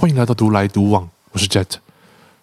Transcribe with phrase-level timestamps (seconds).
[0.00, 1.72] 欢迎来到独来独往，我是 Jet，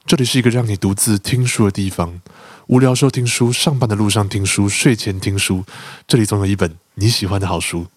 [0.06, 2.22] 这里是一个让你独自听书的地方。
[2.68, 5.64] 无聊时候听书，上班的路上听书，睡前听书，
[6.08, 7.88] 这里总有一本你喜欢的好书。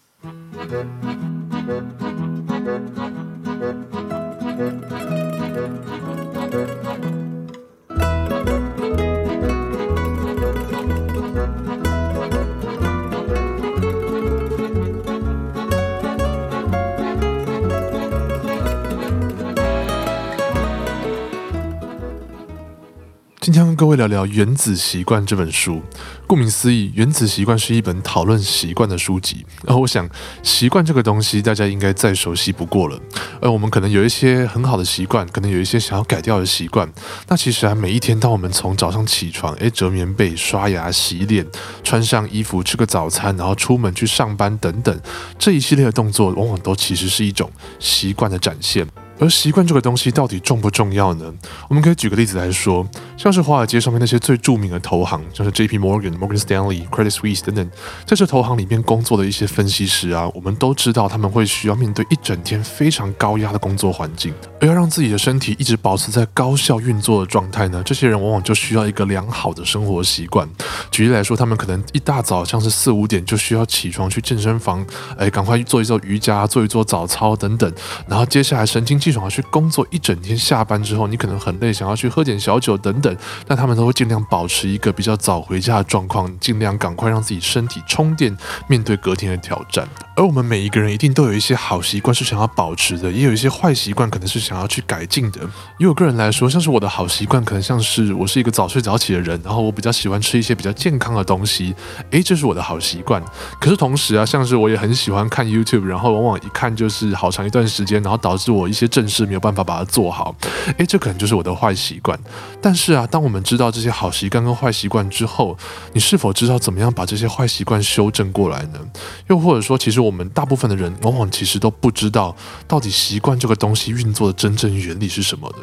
[23.80, 25.80] 各位聊聊《原子习惯》这本书。
[26.26, 29.46] 顾名思义，《原子习惯》是一本讨论习惯的书籍。
[29.64, 30.06] 而我想，
[30.42, 33.00] 习惯这个东西，大家应该再熟悉不过了。
[33.40, 36.86] 而我们可能有一些很好的习惯，可能有一些想要改掉的习惯。
[37.28, 41.46] 那其实啊，每一天，当我们从早上起床，诶，折棉被、刷牙、洗脸、
[41.82, 45.00] 穿上衣服、吃个早餐，然后出门去上班等等，
[45.38, 48.86] 这一系列的动作，往往都其实是一种习惯的展现。
[49.20, 51.32] 而习惯这个东西到底重不重要呢？
[51.68, 52.86] 我们可以举个例子来说，
[53.18, 57.70] 像是华尔街上面那些最著名的投行，像是 J P Morgan、Morgan Stanley、Credit Suisse 等等，
[58.06, 70.48] 在这投行里面工作的一些分析师啊，我们都知道他们会需要面对一整天非常高压的工作环境，而要让自己的身体一直保持在高效运作的状态呢，这些人往往就需要一个良好的生活习惯。
[70.90, 74.84] 举例来说，他们可能一大早像是四五点就需要起床去健身房，
[75.18, 77.70] 哎，赶快做一做瑜伽，做一做早操等等，
[78.08, 79.20] 然后接下来神经清气。
[79.20, 83.14] 爽去工作一整天，下班之后你可能很累，想要去喝点小酒等等，
[83.46, 88.36] 但他们都会尽量保持一个比较早回家的状况，尽量赶快让自己身体充电，
[88.68, 89.86] 面对隔天的挑战。
[90.16, 95.40] 而我们每一个人一定都有一些好习惯是想要保持的，也有一些坏习惯可能是想要去改进的。
[95.78, 101.74] 以我个人来说，像是我的好习惯，可能像是我是一个早睡早起的人，然后我比较喜欢吃一些比较健康的东西，
[102.10, 103.22] 诶，这是我的好习惯。
[103.58, 110.34] 可是同时啊，像是我也很喜欢看 YouTube，然后往往一看就是好长一段时间，然后导致我一些正事没有办法把它做好，
[110.76, 112.16] 诶，这可能就是我的坏习惯。
[112.62, 115.58] 但是啊，当我们知道这些好习惯跟坏习惯之后，
[115.92, 118.78] 你是否知道怎么样把这些坏习惯修正过来呢？
[119.26, 120.10] 又或者说，其实我。
[120.10, 122.36] 们大部分的人往往其实都不知道
[122.68, 125.58] 到底习惯这个东西运作的真正原理是什么的。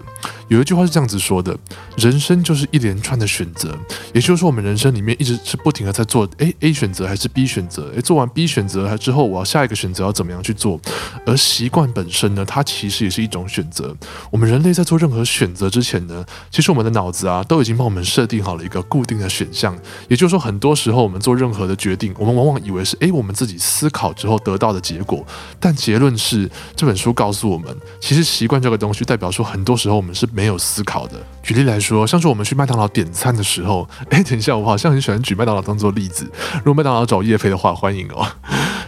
[0.48, 1.56] 有一句话是这样子说的：
[1.98, 3.78] 人生就是一连串的选择，
[4.14, 10.80] 也就是说，我们人生里面一直是不停的在做 A A 选择还是 B 选择，诶，做完 B 选择之后，我要下一个选择要怎么样去做？
[11.26, 13.96] 而习惯本身呢，它其实也是一一种选择。
[14.32, 19.78] 我们人类在做任何选择之前呢，其实我们的脑子啊都已经帮我们设定好了一个固定的选项。
[20.08, 24.38] 也就是说，很多时候我们做任何的决定，我们往往以为是诶，我们自己思考之后。
[24.48, 25.26] 得到的结果，
[25.60, 31.16] 但结论是这本书告诉我们，其实习惯这个东西代表说，很多时候我们是没有思考的。
[31.44, 36.24] 举例来说，像是我们去麦当劳点餐的时候，哎，等一下，我好像很喜欢举麦当劳当做例子。
[36.64, 38.26] 如果麦当劳找叶飞的话，欢迎哦。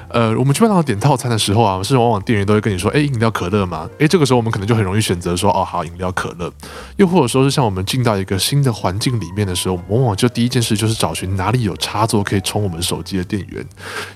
[0.10, 3.90] 呃，我们去麦当劳点套餐的时候啊，是往往店员都会跟你说，哎，饮料可乐吗？
[4.00, 6.52] 哎，这个时候我们可能就很容易选择说，哦，好，饮料可乐。
[6.98, 13.66] 又或者说是像我们进到一个新的环境里面的时候，往往就第一件事就是找寻哪里有插座可以充我们手机的电源。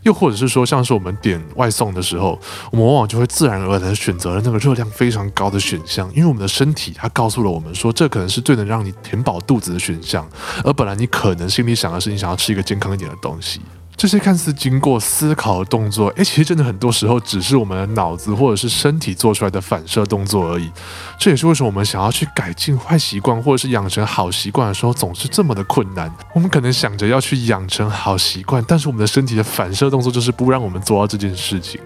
[0.01, 2.39] 又或者是说，像是我们点外送的时候，
[2.71, 10.27] 我们往往就会自然而然选择了那个热量非常高的选项，因为我们的身体它告诉了我们说，这可能是最能让你填饱肚子的选项。
[10.63, 13.61] 而本来你可能心里想的是，你想要吃一个健康一点的东西。
[13.95, 20.69] 这些看似经过思考的动作，诶，其实真的很多时候只是我们的脑子或者是身体做出来的反射动作而已。
[21.17, 26.13] 这也是为什么我们想要去改进坏习惯或者是养成好习惯的时候，总是这么的困难。
[26.33, 31.79] 我们可能想着要去养成好习惯，但是我们的身体的反射动作就是不让我们做到这件事情。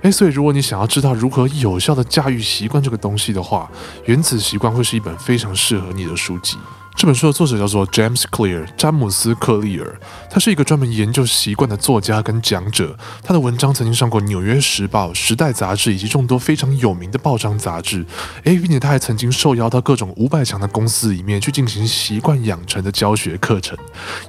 [0.00, 3.70] 诶，所以如果你想要知道如何有效的驾驭习惯这个东西的话，
[4.06, 6.56] 《原子习惯》会是一本非常适合你的书籍。
[6.94, 9.98] 这本书的作者叫做 James Clear，詹姆斯·克利尔。
[10.30, 12.96] 他是一个专门研究习惯的作家跟讲者。
[13.24, 18.04] 他的文章曾经上过《纽约时报》《时代》杂志以及众多非常有名的报章杂志。
[18.44, 23.76] 诶，并且他还曾经受邀到各种五百强的公司里面去进行习惯养成的教学课程。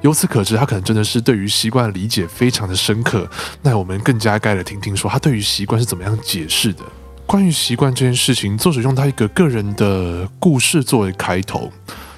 [0.01, 3.29] 由此可知，他可能真的是对于习惯的理解非常的深刻。
[3.61, 6.83] 那我们更加该来听听说他对于习惯是怎么样解释的。
[7.27, 11.71] 关于习惯这件事情，作者用他一个个人的故事作为开头。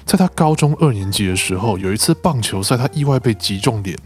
[0.06, 3.98] 在他高中二年级的时候，有一次棒球赛，他意外被击中脸，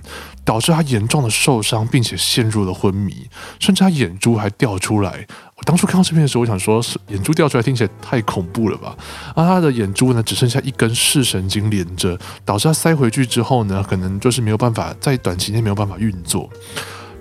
[0.47, 5.27] 导致他严重的受伤，并且陷入了昏迷，甚至他眼珠还掉出来。
[5.57, 8.97] 我当初看到这边的时候，我想说，是眼珠掉出来听起来太恐怖了吧？
[9.37, 16.49] 而他的眼珠呢，只剩下一根视神经连着，导致他塞回去之后呢，可能就是没有办法在短期内没有办法运作。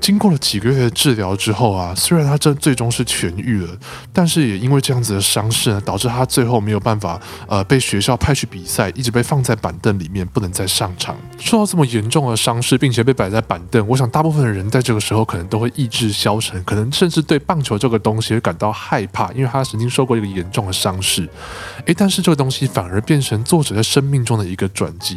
[0.01, 3.77] 经过了几个月的治疗之后啊，虽然他这最终是痊愈了，
[4.11, 11.15] 但是也因为这样子的伤势呢，导致他最后没有办法呃被学校派去比赛，一直被放在板凳里面，不能再上场。
[11.37, 21.27] 受到这么严重的伤势，并且被摆在板凳，我想大部分的人在这个时候可能都会意志消沉，可能甚至对棒球这个东西会感到害怕，因为他曾经受过一个严重的伤势。
[21.85, 25.15] 诶，但是这个东西反而变成作者在生命中的一个转机，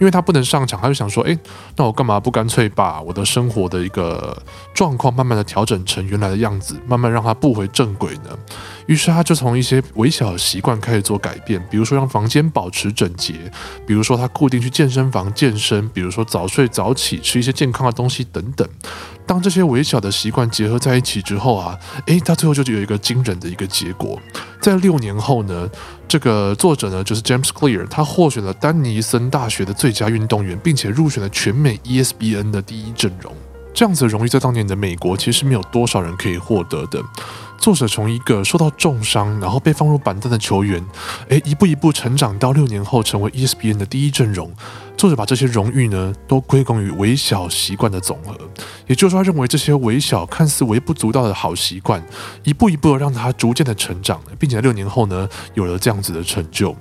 [0.00, 1.38] 因为他不能上场，他就想说，诶，
[1.76, 4.42] 那我干嘛不干脆把我的生活的一个呃，
[4.74, 8.30] 状况慢慢的调整成原来的样子，慢慢让它步回正轨呢。
[8.86, 13.34] 于是他就从一些微小的习惯开始做改变，比如说让房间保持整洁，
[13.86, 18.66] 比如说他固定去健身房健身，比如说早睡早起，吃一些健康的东西等等。
[19.26, 21.76] 当这些微小的习惯结合在一起之后啊，
[22.06, 24.20] 诶，他最后就有一个惊人的一个结果。
[24.60, 25.68] 在六年后呢，
[26.06, 33.34] 这个作者呢就是 James Clear，他获选了丹尼森大学的最佳运动员，并且入选了全美 ESPN 的第一阵容。
[33.76, 36.98] 这样子的荣誉在当年的美国其实没有多少人可以获得的。
[37.58, 40.82] 作者从一个受到重伤，然后被放入板凳的球员，
[41.28, 44.50] 诶，一步一步成长到六年后成为 ESPN 的第一阵容。
[44.96, 48.34] 作者把这些荣誉呢，都归功于微小习惯的总和。
[48.86, 52.02] 也就是说，他认为这些微小、看似微不足道的好习惯，
[52.44, 56.74] 一步一步让他逐渐的成长，并且在六年后呢，有了这样子的成就。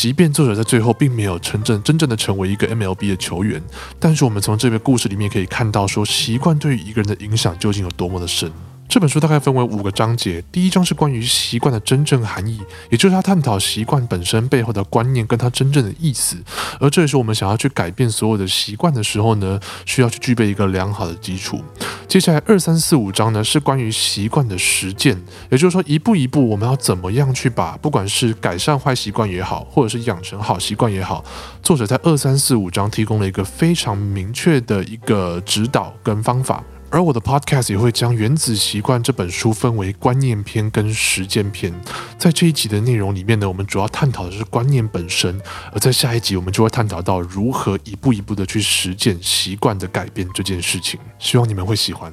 [0.00, 3.62] 即便作者在最后并没有真正真正的成为一个 MLB 的球员，
[3.98, 8.50] 但是我们从这个故事里面可以看到，说习惯对于一个人的影响究竟有多么的深。
[8.90, 12.60] 这本书大概分为五个章节，第一章是关于习惯的真正含义，
[12.90, 16.36] 也就是他探讨习惯本身背后的观念跟它真正的意思。
[16.80, 21.62] 而这也是我们想要去改变所有的习惯的时候呢，需要去具备一个良好的基础。
[22.08, 25.16] 接下来二三四五章呢是关于习惯的实践，
[25.50, 31.24] 也就是说一步一步我们要怎么样去把不管是改善坏习惯也好，或者是养成好习惯也好，
[31.62, 36.64] 作者在二三四五章提供了一个非常明确的一个指导跟方法。
[36.92, 41.72] 而我的 podcast 也会将《原子习惯》这本书分为观念篇跟实践篇。
[42.18, 45.38] 在这一集的内容里面呢，我们主要探讨的是观念本身；
[45.72, 50.98] 而在下一集，我们就会探讨到如何一步一步的去实践习惯的改变这件事情。
[51.20, 52.12] 希望你们会喜欢。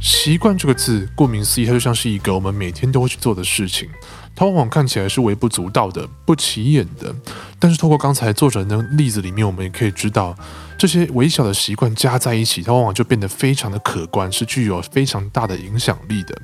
[0.00, 3.88] 习惯这个字，顾名思义，它就像是一个我们每天都会去做的事情。
[4.34, 7.14] 它往往看起来是微不足道的、不起眼的，
[7.58, 10.34] 但是透过刚才作者的例子里面，我们也可以知道，
[10.78, 16.34] 这些微小的习惯加在一起，它往往就变得非常的可观，是具有非常大的影响力的。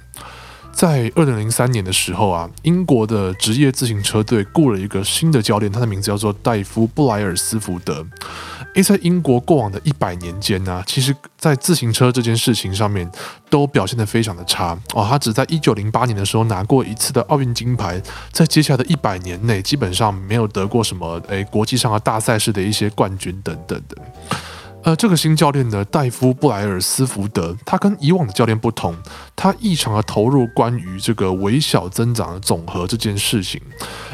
[0.76, 8.06] 在二零零三年的时候啊，英国的职业自行车队雇了一个新的教练，他的名字叫做戴夫·布莱尔斯福德。
[8.75, 13.11] 诶，在英国过往的一百年间呢，其实，在自行车这件事情上面，
[13.49, 15.06] 都表现得非常的差哦。
[15.08, 17.99] 他只在一九零八年的时候拿过一次的奥运金牌，
[18.31, 23.96] 在接下来的一百年内，基本上没有得过什么诶国际上的大赛事的一些冠军等等的。
[24.87, 28.94] 呃，这个新教练呢，戴夫·布莱尔斯福德，他跟以往的教练不同，
[29.35, 33.61] 他异常的投入关于这个微小增长的总和这件事情。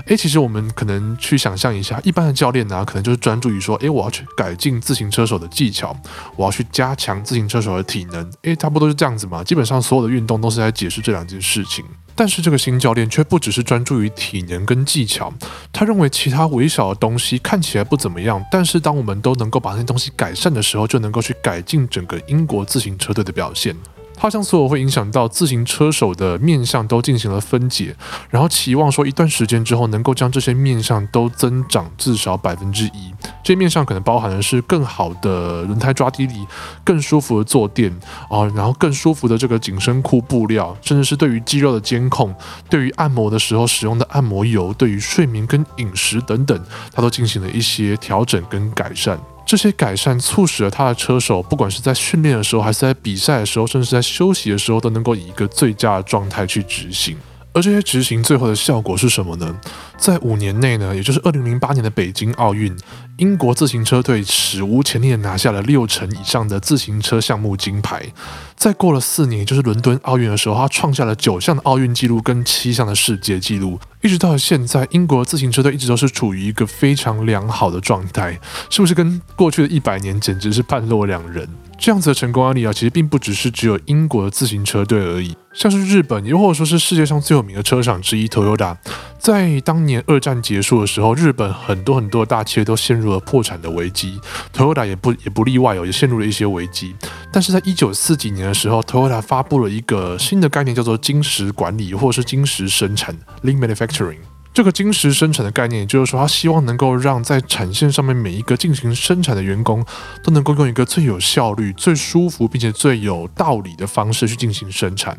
[0.06, 5.94] 诶，其实我们可能去想象一下，一般的教练呢，可能就是专注于说，诶，我要去改进自行车手的技巧，
[6.36, 9.44] 我要去加强自行车手的体能，诶，差不多是这样子嘛。
[9.44, 11.84] 基本上所有的运动都是在解释这两件事情。
[12.14, 15.32] 但是这个新教练却不只是专注于体能跟技巧，
[15.72, 23.76] 他认为其他微小的东西看起来不怎么样，但是当我们都能够把那些东西改善的时候，就能够去改进整个英国自行车队的表现。
[24.14, 27.94] 他将所有会影响到自行车手的面相都进行了分解，
[28.30, 33.12] 然后期望说一段时间之后能够将这些面相都增长至少百分之一。
[33.42, 36.46] 这些面相可能包含的是更好的轮胎抓地力、
[36.84, 37.90] 更舒服的坐垫
[38.28, 42.32] 啊，然后更舒服的这个紧身裤布料，甚至是对于肌肉的监控、
[42.70, 49.19] 对于按摩的时候使用的按摩油、对于睡眠跟饮食等等，他都进行了一些调整跟改善。
[49.44, 57.17] 这些改善促使了他的车手，不管是在训练的时候，还是在比赛的时候，甚至在休息的时候，都能够以一个最佳的状态去执行。
[57.54, 59.54] 而这些执行最后的效果是什么呢？
[59.98, 62.74] 在五年内呢，也就是二零零八年的北京奥运，
[63.18, 68.12] 英国自行车队史无前例的拿下了六成以上的自行车项目金牌。
[68.56, 73.78] 再过了四年，也就是伦敦奥运的时候，他创下了九项的奥运纪录跟七项的世界纪录。
[74.00, 78.40] 一直到现在，英国自行车队一直都是处于一个非常良好的状态，
[78.70, 81.48] 是不是跟过去的一百年简直是判若两人？
[81.78, 88.76] 这样子的成功案例啊，其实并不只是只有英国的自行车队而已，像是日本，又或者说是世界上最有名的车厂之一 Toyota，
[89.18, 94.18] 在当年二战结束的时候，日本很多很多的大企业都陷入了破产的危机
[94.54, 96.94] ，Toyota 也不也不例外哦，也陷入了一些危机。
[97.30, 104.18] 但是在一九四几年的时候，Toyota 发布了一个新的概念，叫做晶石管理或者是晶石生产 （Lean Manufacturing）。
[104.54, 109.84] 这个金石生产的概念，也就是说，他希望能够让在产线上面每一个进行生产的员工
[110.22, 115.18] 都能够用一个最有效率、最舒服并且最有道理的方式去进行生产。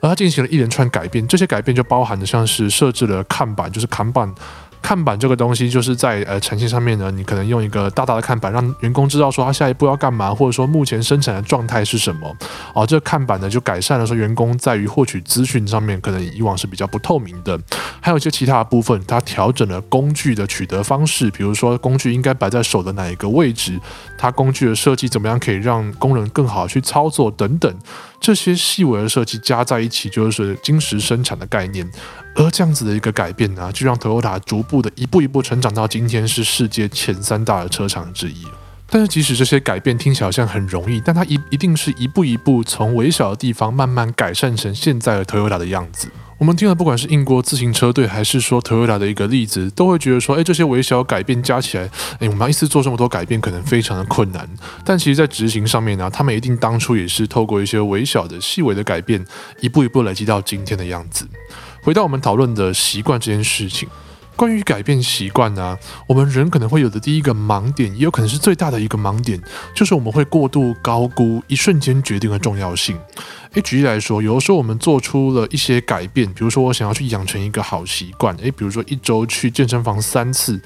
[0.00, 4.34] 而他进行了一连串改变，这些改变就包含着像是设置了看板，就是看板。
[4.82, 12.36] 看板这个东西，就是在呃产线上面呢，你可能用一个大大的看板，让员工知道说他下一步要干嘛，或者说目前生产的状态是什么。
[12.74, 17.58] 哦，这个看板呢就改善了说员工在于获取资讯上面，可能以往是比较不透明的。
[18.00, 23.78] 还有一些其他的部分，它调整了工具的取得方式，比如说工具应该摆在手的哪一个位置，
[24.18, 27.72] 它工具的设计怎么样可以让工人更好去操作等等。
[28.22, 31.86] 这些细微的设计加在一起，就是晶石生产的概念。
[32.36, 38.46] 而这样子的一个改变呢，就让 Toyota 逐步的一步一步成长到今天是世界前三大的车厂之一。
[38.88, 46.08] 但是，即使这些改变听起来好像很容易，但它一一定是一步一步从微小的地方慢慢改善成现在的 Toyota 的样子。
[46.42, 54.48] 我们听了，不管是英国自行车队，还是说 Toyota 的一个例子，都会觉得说，哎，这些微小改变加起来，哎，我们要一次做这么多改变，可能非常的困难。
[54.84, 59.24] 但其实，在执行上面呢，他们一定当初也是透过一些微小的、细微的改变，
[59.60, 61.28] 一步一步累积到今天的样子。
[61.84, 63.88] 回到我们讨论的习惯这件事情。
[64.42, 69.40] 关于改变习惯呢，我们人可能会有的第一个盲点，也有可能是最大的一个盲点，
[69.72, 72.98] 就是我们会过度高估一瞬间决定的重要性。
[73.52, 80.60] 诶，举例来说，有的时候我们做出了一些改变，比如说我想要去养成一个好习惯，诶，比如说一周去健身房三次。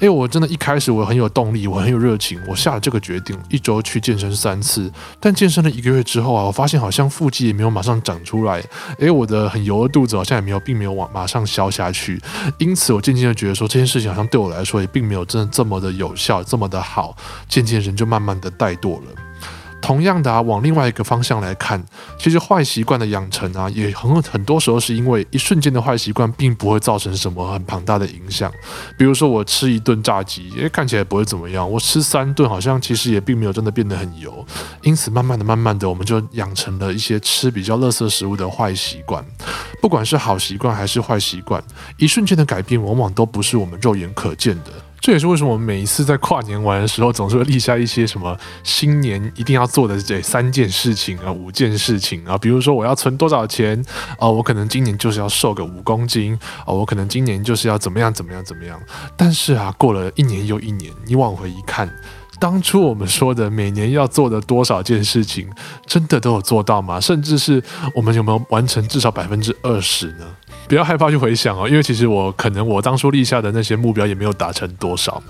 [0.00, 4.90] 因为我真的一开始我很有动力，我很有热情，我下了这个决定，一周去健身三次。
[5.20, 8.62] 但健身了一个月之后啊，我发现好像腹肌也没有马上长出来，
[8.98, 12.20] 诶，我的很油的肚子好像也没有，并没有往马上消下去。
[12.58, 17.16] 因此，我渐渐的觉得说这件事情好像对我来说也并没有真的这么的有效，这么的好。
[17.48, 19.10] 渐渐人就慢慢的怠惰了。
[19.82, 21.84] 同样的啊，往另外一个方向来看，
[22.16, 28.50] 其实坏习惯的养成啊，也很很多时候是因为一瞬间的坏习惯，并不会造成什么很庞大的影响。
[28.96, 34.46] 比如说我吃一顿炸鸡，诶，看起来不会怎么样；我吃三顿，好像其实也并没有真的变得很油。
[34.82, 39.24] 因此，慢慢的、慢慢的，我们就养成了一些吃比较垃圾食物的坏习惯。
[39.80, 41.62] 不管是好习惯还是坏习惯，
[41.98, 44.70] 一瞬间的改变，往往都不是我们肉眼可见的。
[45.02, 52.38] 这也是为什么我们每一次在跨年玩的时候，总是会立下一些什么新年一定要做的这三件事情啊、五件事情啊。
[52.38, 53.84] 比如说，我要存多少钱
[54.16, 54.28] 啊？
[54.28, 56.66] 我可能今年就是要瘦个五公斤啊！
[56.66, 58.80] 我可能今年就是要怎么样怎么样怎么样。
[59.16, 61.92] 但是啊，过了一年又一年，你往回一看，
[62.38, 65.48] 当初我们说的每年要做的多少件事情，
[65.86, 67.00] 真的都有做到吗？
[67.00, 67.62] 甚至是
[67.94, 70.26] 我们有没有完成至少百分之二十呢？
[70.68, 75.22] 不要害怕去回想哦，因为其实我可能我当初立下的那些目标也没有达成多少。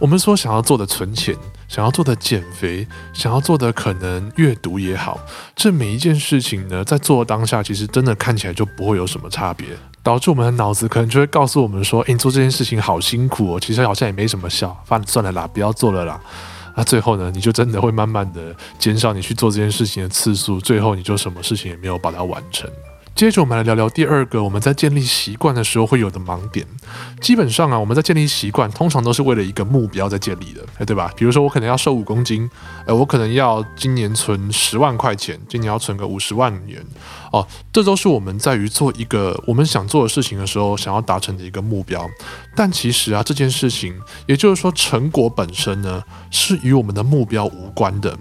[0.00, 1.36] 我们说想要做的存钱，
[1.68, 5.20] 想要做的减肥，想要做的可能阅读也好，
[5.54, 9.66] 这每一件事情呢，在做当下其实真的看起来就不会有什么差别，
[10.06, 16.20] 导致我们的脑子可能就会告诉我们说：“诶，你做这件事情好辛苦哦，其实好像也没什么效，算了算了啦，不要做了啦。”
[16.76, 22.70] 那最后呢，你就真的会慢慢的减少你去做这件事情的次数，最后你就什么事情也没有把它完成。
[23.16, 26.66] 接着我们来聊聊第二个，我们在建立习惯的时候会有的盲点。
[27.18, 31.10] 基本上啊，我们在建立习惯，通常都是为了一个目标在建立的，哎，对吧？
[31.16, 32.46] 比如说我可能要瘦五公斤，
[32.84, 36.84] 呃，我可能要今年存十万块钱，今年要存个五十万元，
[37.32, 42.06] 哦，这都是我们在于做一个我们想做的事情的时候，想要达成的一个目标。
[42.54, 48.14] 但其实啊，这件事情，也就是说成果本身呢，是与我们的目标无关的。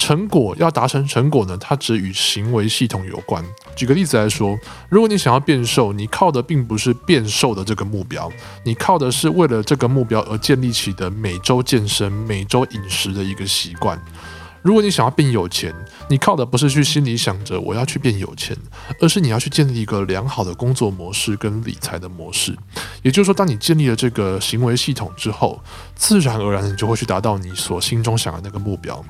[0.00, 3.44] 成果要达成成果呢，它只与行为系统有关。
[3.76, 8.32] 举个例子来说，如果你想要变瘦，你靠的并不是变瘦的这个目标，
[8.64, 14.00] 你靠的是为了这个目标而建立起的每周健身、每周饮食的一个习惯。
[14.62, 15.74] 如果你想要变有钱，
[16.08, 18.56] 你靠的不是去心里想着我要去变有钱，
[19.00, 22.56] 而是你要去建立一个良好的工作模式跟理财的模式。
[23.02, 25.62] 也就是说，当你建立了这个行为系统之后，
[25.94, 29.04] 自然而然你就会去达到你所心中想的那个目标。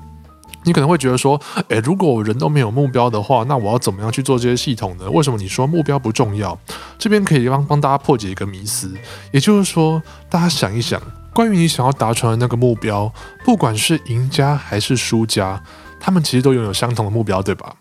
[0.65, 5.11] 你可能会觉得说，诶，如果我人都没有目标的话，那我要怎么样去做这些系统呢？
[5.11, 6.59] 为什么你说目标不重要？
[6.99, 8.95] 这边可以帮帮大家破解一个迷思，
[9.33, 11.01] 也就是说，大家想一想，
[11.33, 13.13] 关于你想要达成的那个目标，
[13.45, 15.63] 不管是赢家还是输家，
[15.99, 17.75] 他们其实都拥有相同的目标，对吧？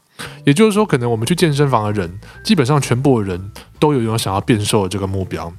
[0.45, 5.51] 也就是说，可能我们去健身房的人，基本上全部的人都有拥有想要变瘦的这个目标。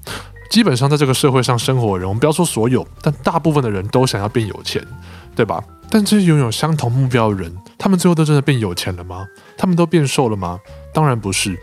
[0.51, 4.85] 基本上在这个社会上生活的人，我们不要说所有，但大部分的人都想要变有钱，
[5.35, 5.63] 对吧？
[5.91, 9.27] 但这些拥有相同目标的人，他们最后都真的变有钱了吗？
[9.59, 10.61] 他们都变瘦了吗？
[10.95, 11.59] 当然不是。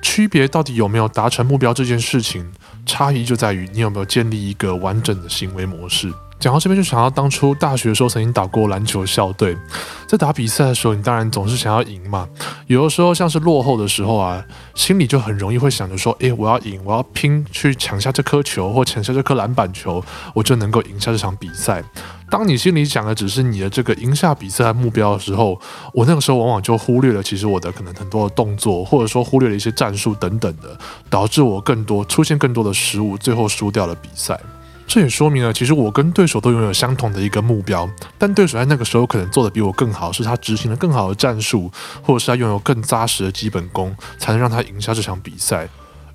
[0.00, 2.50] 区别到底有没有达成目标这件事情，
[2.86, 6.12] 差异就在于你有没有建立一个完整的行为模式。
[6.40, 9.56] 讲到这边，就想到当初大学的时候曾经打过篮球校队，
[10.06, 12.28] 在打比赛的时候，你当然总是想要赢嘛。
[12.68, 20.02] 有的时候像是落后的时候啊，心里就很容易会想着说：“诶，我要赢，我要拼去抢下这颗球或抢下这颗篮板球，
[20.32, 21.82] 我就能够赢下这场比赛。”
[22.30, 25.58] 当你心里想的只是你的这个赢下比赛的目标的时候，
[25.92, 30.78] 我那个时候往往就忽略了其实我的可能很多的动作，或者说忽略了一些战术等等的，
[31.10, 34.38] 导致我更多出现更多的失误，最后输掉了比赛。
[34.88, 41.70] 这也说明了，其实我跟对手都拥有相同的一个目标，但对手在那个时候可能做的比我更好，是他执行了更好的战术，
[42.02, 45.68] 或者是他拥有更扎实的基本功，才能让他赢下这场比赛。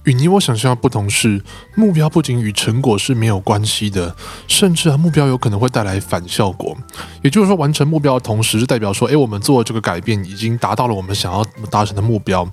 [0.06, 1.42] 与你我想象的不同是，
[1.76, 4.14] 目标不仅与成果是没有关系的，
[4.48, 6.76] 甚至啊，目标有可能会带来反效果。
[7.22, 12.46] 也就是说，完成目标的同时，是代表说，诶，我们做了这个改变已经达到了我们想要达成的目标，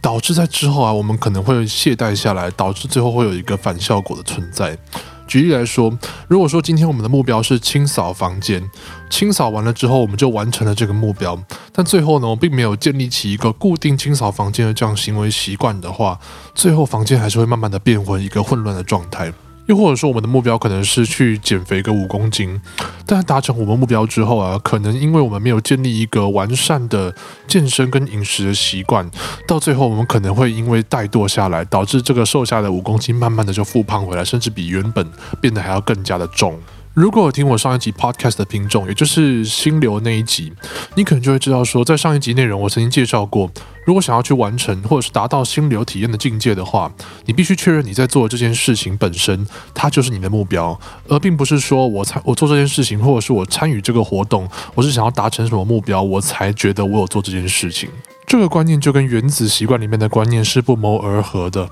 [0.00, 4.76] 导致在之后啊，我们可能会懈怠下来，导致最后会有一个反效果的存在。
[5.26, 5.96] 举例来说，
[6.28, 8.62] 如果说今天我们的目标是清扫房间，
[9.10, 11.38] 清扫完了之后，我们就完成了这个目标，
[11.72, 16.18] 但最后呢，我并没有建立起一个固定清扫房间的这样行为习惯的话，
[16.54, 19.32] 最后房间还是会慢慢的变回一个混乱的状态。
[19.66, 22.60] 又或者说，我们的目标可能是去减肥个五公斤，
[23.04, 27.14] 但达成我们目标之后啊，可能因为我们没有建立一个完善的
[27.48, 29.10] 健身跟饮食的习惯，
[29.46, 35.04] 到最后我们可能会因为怠惰下来，导致这个瘦下的五公斤慢慢的就复胖回来，甚至比原本
[35.40, 36.58] 变得还要更加的重。
[36.96, 40.50] 如果有听我上一集 podcast 的听众，也就是心流那一集，
[40.94, 43.50] 你可能就会知道说，在上一集内容我曾经介绍过，
[43.84, 46.90] 如果想要去完成或者是达到心流体验的境界的话，
[47.26, 57.90] 你必须确认你在做这件事情本身，它就是你的目标，而并不是说我参我做这件事情，或者是我参与这个活动，我是想要达成什么目标，我才觉得我有做这件事情。
[58.26, 61.68] 这个观念就跟原子习惯里面的观念是不谋而合的。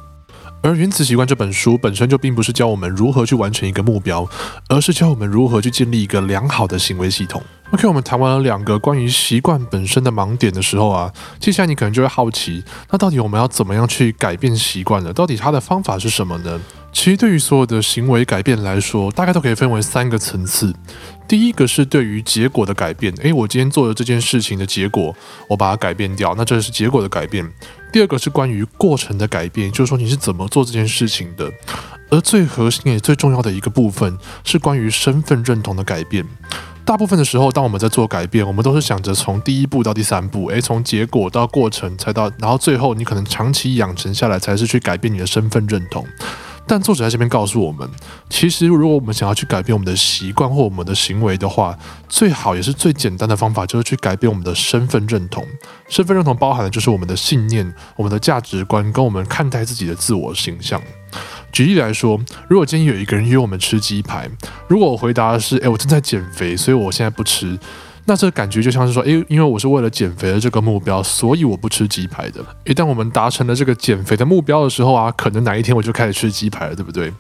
[0.65, 4.27] 而《原子习惯》这本书本身就并不是教我们如何去完成一个目标，
[4.67, 7.43] 而是教我们如何去建立一个良好的行为系统。
[7.73, 15.13] OK，我们谈完了两个关于习惯本身的盲点的时候啊，接下来你可能就会好奇，那到底我们要怎么样去改变习惯呢？
[15.13, 16.59] 到底它的方法是什么呢？
[16.95, 20.73] 其实对于所有的行为改变来说，大概都可以分为三个层次。
[21.27, 25.15] 第一个是对于结果的改变，诶，我今天做的这件事情的结果，
[25.49, 27.45] 我把它改变掉，那这是结果的改变。
[27.93, 31.51] 第二个是关于过程的改变，就是说你是怎么做这件事情的。
[32.11, 36.25] 而最核心也最重要的一个部分是关于身份认同的改变。
[36.85, 46.07] 大部分的时候，当我们在做改变，我们都是想着从第一步到第三步，诶，从结果到过程，才到，然后最后你可能长期养成下来，才是去改变你的身份认同。
[46.67, 47.89] 但作者在这边告诉我们，
[48.31, 55.45] 其实如果我们想要去改变我们的习惯或我们的行为的话，最好也是最简单的方法，就是去改变我们的身份认同。
[55.89, 60.81] 身份认同包含的就是我们的信念、我们的价值观跟我们看待自己的自我形象。
[61.53, 64.29] 举例来说，如果今天有一个人约我们吃鸡排，
[64.67, 67.59] 如果我回答的是“诶，我正在减肥，所以我现在不吃”。
[68.07, 72.45] 那这感觉就像是说，诶，因为我是为了减肥的这个目标，所以我不吃鸡排的。
[72.65, 77.13] 一旦我们达成了这个减肥的目标的时候啊，可能哪一天我就开始吃鸡排了，对不对？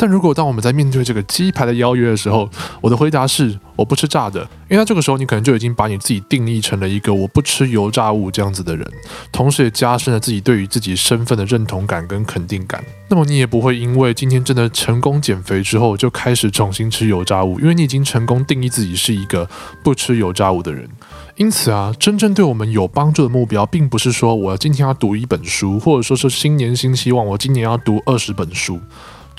[0.00, 2.48] 但如果当我们在面对这个鸡排的邀约的时候，
[2.80, 8.90] 我的回答是我不吃炸的，因为这个时候你可能就已经把你自己定义成了一个我不吃油炸物这样子的人，
[9.30, 12.82] 同时也加深了自己对于自己身份的认同感跟肯定感。
[13.10, 19.46] 那么你也不会因为今天真的成功减肥之后就开始重新吃油炸物，因为你已经成功定义自己是一个
[19.84, 20.88] 不吃油炸物的人。
[21.36, 28.80] 因此啊，真正对我们有帮助的目标，并不是说我要今天要读一本书，或者说是新年新希望，我今年要读二十本书。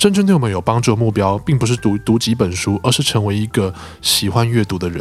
[0.02, 5.00] 真正对我们有帮助的目标，并不是读读几本书，而是成为一个喜欢阅读的人。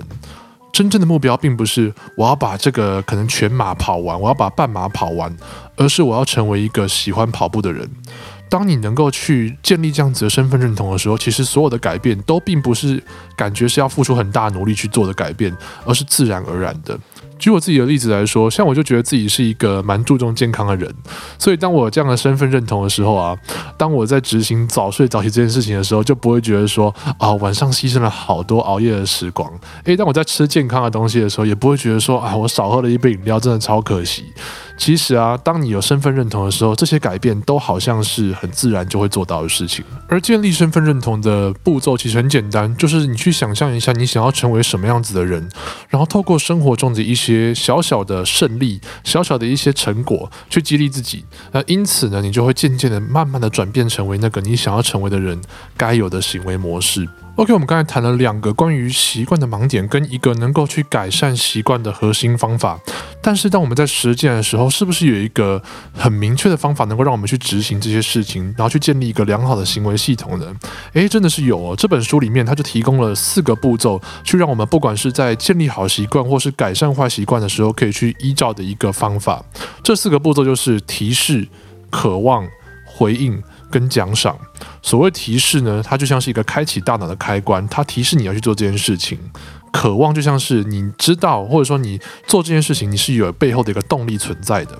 [0.71, 5.35] 真正的目标，并不是我要把这个可能全马跑完，我要把半马跑完，
[5.75, 7.89] 而是我要成为一个喜欢跑步的人。
[8.47, 13.03] 当你能够去建立这样子的身份认同的时候，其实所有的改变都并不是
[13.35, 15.51] 感觉是要付出很大努力去做的改变，
[15.83, 16.95] 而是自然而然的。
[17.41, 20.93] 举我自己的例子来说，像我就觉得自己是一个蛮注重健康的人，
[21.39, 23.35] 所以当我有这样的身份认同的时候啊，
[23.75, 29.51] 当我在执行早睡早起这件事情的时候，就不会觉得说啊晚上牺牲了好多熬夜的时光。
[29.85, 34.25] 诶，当我在吃健康的东西的时候，也不会觉得说啊我少喝了一杯饮料真的超可惜。
[34.77, 39.85] 其实啊，当你有身份认同的时候，这些改变都好像是很自然就会做到的事情。
[40.07, 45.47] 而建立身份认同的步骤其实很简单，就是你去想象一下你想要成为什么样子的人，
[45.89, 51.23] 然后透过生活中的一些些小小的胜利、小小的一些成果去激励自己。
[51.51, 55.39] 那因此呢，你就会渐渐的、慢慢的转变成为那个你想要成为的人
[55.75, 57.07] 该有的行为模式。
[57.37, 62.77] OK，我们刚才谈了两个关于习惯的盲点，跟一个能够去改善习惯的核心方法。
[63.21, 65.59] 但是，当我们在实践的时候，是不是有一个
[65.95, 70.53] 很明确的方法，能够让我们去执行这些事情，然后去建立一个良好的行为系统呢？
[70.93, 71.73] 诶，真的是有哦。
[71.75, 79.43] 这本书里面，它就提供了四个步骤，去让我们不管是在建立好习惯，或是改善坏习惯的时候，可以去依照的一个方法。
[79.81, 81.47] 这四个步骤就是提示、
[81.89, 82.45] 渴望、
[82.85, 83.41] 回应。
[83.71, 84.37] 跟奖赏，
[84.83, 89.17] 所谓提示呢，它就像是一个开启大脑的开关，它提示你要去做这件事情。
[89.71, 94.77] 渴望就像是你知道，或者说你做这件事情，你是有背后的一个动力存在的。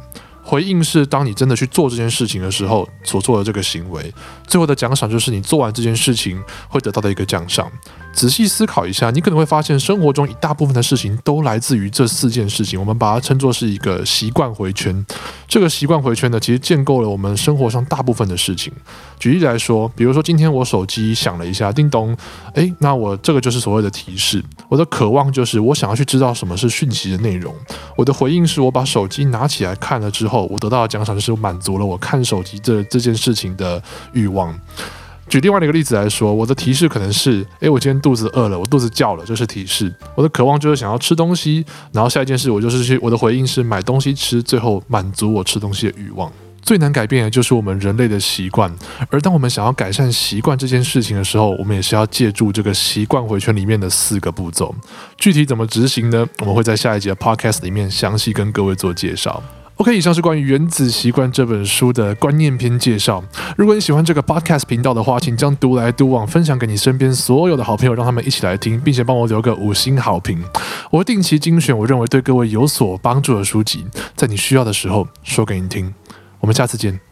[0.51, 4.13] 回应是当你真的去做这件事情的时候所做的这个行为。
[4.45, 7.71] 最后的奖赏就是你做完这件事情会得到的一个奖赏。
[8.11, 12.77] 仔细思考一下，你可能会发现生活中一大部分的事情都来自于这四件事情。
[12.77, 15.05] 我们把它称作是一个习惯回圈。
[15.47, 18.73] 这个习惯回圈呢，其实建构了我们生活上大部分的事情。
[19.17, 22.13] 举例来说，比如说今天我手机响了一下，叮咚，
[22.55, 24.43] 诶，那我这个就是所谓的提示。
[24.67, 27.55] 我的渴望就是我想要去知道什么是讯息的内容。
[27.95, 33.82] 我的回应是我把手机拿起来看了之后，我得到的奖赏就是满足了我看手机这这件事情的
[34.13, 34.58] 欲望。
[35.30, 39.93] 举另外一个例子来说，我的提示可能是：诶，我今天肚子饿了，我肚子叫了，这是提示。
[40.13, 46.30] 我的渴望就是想要吃东西，然后下一件事我就是去，我的回应是买东西吃，最后满足我吃东西的欲望。
[46.62, 48.69] 最难改变的就是我们人类的习惯，
[49.10, 54.75] 而当我们想要改善习惯这件事情的时候，我们也是要借助这个习惯回圈里面的四个步骤。
[55.17, 56.27] 具体怎么执行呢？
[56.39, 59.41] 我们会在下一节的 Podcast 里面详细跟各位做介绍。
[59.82, 63.24] OK，以上是关于《原子习惯》这本书的观念篇介绍。
[63.58, 70.39] 如果你喜欢这个 Podcast 频道的话，请将独来独往分享给你身边所有的好朋友，让他们一起来听，并且帮我留个五星好评。
[70.91, 73.84] 我会定期精选我认为对各位有所帮助的书籍，
[74.15, 75.91] 在你需要的时候说给你听。
[76.41, 77.11] 我们下次见。